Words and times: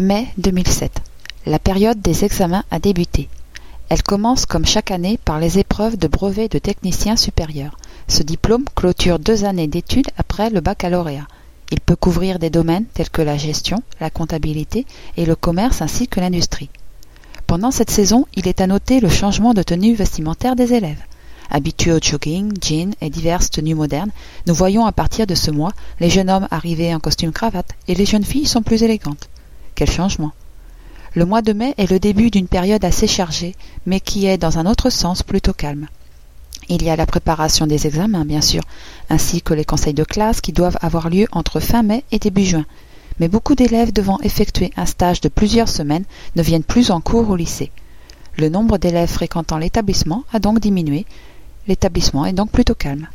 Mai 0.00 0.28
2007. 0.38 1.02
La 1.44 1.58
période 1.58 2.00
des 2.00 2.24
examens 2.24 2.62
a 2.70 2.78
débuté. 2.78 3.28
Elle 3.88 4.04
commence 4.04 4.46
comme 4.46 4.64
chaque 4.64 4.92
année 4.92 5.18
par 5.24 5.40
les 5.40 5.58
épreuves 5.58 5.96
de 5.96 6.06
brevet 6.06 6.46
de 6.46 6.60
technicien 6.60 7.16
supérieur. 7.16 7.76
Ce 8.06 8.22
diplôme 8.22 8.62
clôture 8.76 9.18
deux 9.18 9.44
années 9.44 9.66
d'études 9.66 10.12
après 10.16 10.50
le 10.50 10.60
baccalauréat. 10.60 11.26
Il 11.72 11.80
peut 11.80 11.96
couvrir 11.96 12.38
des 12.38 12.48
domaines 12.48 12.84
tels 12.94 13.10
que 13.10 13.22
la 13.22 13.36
gestion, 13.36 13.82
la 13.98 14.08
comptabilité 14.08 14.86
et 15.16 15.26
le 15.26 15.34
commerce 15.34 15.82
ainsi 15.82 16.06
que 16.06 16.20
l'industrie. 16.20 16.70
Pendant 17.48 17.72
cette 17.72 17.90
saison, 17.90 18.24
il 18.36 18.46
est 18.46 18.60
à 18.60 18.68
noter 18.68 19.00
le 19.00 19.08
changement 19.08 19.52
de 19.52 19.64
tenue 19.64 19.96
vestimentaire 19.96 20.54
des 20.54 20.74
élèves. 20.74 21.02
Habitués 21.50 21.94
au 21.94 21.98
jogging, 22.00 22.52
jeans 22.62 22.94
et 23.00 23.10
diverses 23.10 23.50
tenues 23.50 23.74
modernes, 23.74 24.12
nous 24.46 24.54
voyons 24.54 24.86
à 24.86 24.92
partir 24.92 25.26
de 25.26 25.34
ce 25.34 25.50
mois 25.50 25.72
les 25.98 26.08
jeunes 26.08 26.30
hommes 26.30 26.46
arriver 26.52 26.94
en 26.94 27.00
costume 27.00 27.32
cravate 27.32 27.72
et 27.88 27.96
les 27.96 28.06
jeunes 28.06 28.22
filles 28.22 28.46
sont 28.46 28.62
plus 28.62 28.84
élégantes. 28.84 29.28
Quel 29.78 29.88
changement 29.88 30.32
Le 31.14 31.24
mois 31.24 31.40
de 31.40 31.52
mai 31.52 31.72
est 31.76 31.88
le 31.88 32.00
début 32.00 32.32
d'une 32.32 32.48
période 32.48 32.84
assez 32.84 33.06
chargée, 33.06 33.54
mais 33.86 34.00
qui 34.00 34.26
est 34.26 34.36
dans 34.36 34.58
un 34.58 34.66
autre 34.66 34.90
sens 34.90 35.22
plutôt 35.22 35.52
calme. 35.52 35.86
Il 36.68 36.82
y 36.82 36.90
a 36.90 36.96
la 36.96 37.06
préparation 37.06 37.64
des 37.64 37.86
examens, 37.86 38.24
bien 38.24 38.40
sûr, 38.40 38.64
ainsi 39.08 39.40
que 39.40 39.54
les 39.54 39.64
conseils 39.64 39.94
de 39.94 40.02
classe 40.02 40.40
qui 40.40 40.50
doivent 40.50 40.78
avoir 40.80 41.08
lieu 41.08 41.28
entre 41.30 41.60
fin 41.60 41.84
mai 41.84 42.02
et 42.10 42.18
début 42.18 42.44
juin. 42.44 42.66
Mais 43.20 43.28
beaucoup 43.28 43.54
d'élèves 43.54 43.92
devant 43.92 44.18
effectuer 44.18 44.72
un 44.76 44.84
stage 44.84 45.20
de 45.20 45.28
plusieurs 45.28 45.68
semaines 45.68 46.06
ne 46.34 46.42
viennent 46.42 46.64
plus 46.64 46.90
en 46.90 47.00
cours 47.00 47.30
au 47.30 47.36
lycée. 47.36 47.70
Le 48.36 48.48
nombre 48.48 48.78
d'élèves 48.78 49.08
fréquentant 49.08 49.58
l'établissement 49.58 50.24
a 50.32 50.40
donc 50.40 50.58
diminué. 50.58 51.06
L'établissement 51.68 52.26
est 52.26 52.32
donc 52.32 52.50
plutôt 52.50 52.74
calme. 52.74 53.06